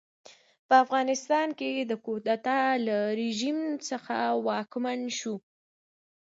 په 0.67 0.75
افغانستان 0.83 1.47
کې 1.59 1.71
د 1.79 1.91
کودتا 2.05 2.59
له 2.85 2.85
لارې 2.87 3.13
رژیم 3.31 3.57
واکمن 4.47 4.99
شو. 5.17 5.35